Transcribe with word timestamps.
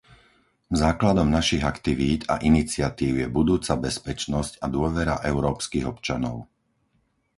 Základom 0.83 1.27
našich 1.37 1.61
aktivít 1.73 2.21
a 2.25 2.35
iniciatív 2.51 3.13
je 3.21 3.27
budúca 3.37 3.73
bezpečnosť 3.87 4.53
a 4.65 4.65
dôvera 4.75 5.15
európskych 5.31 5.85
občanov. 5.93 6.35